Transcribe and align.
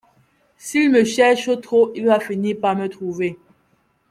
S'il 0.57 0.89
me 0.89 1.03
cherche 1.03 1.61
trop, 1.61 1.91
il 1.93 2.07
va 2.07 2.19
finir 2.19 2.57
par 2.59 2.75
me 2.75 2.89
trouver... 2.89 3.37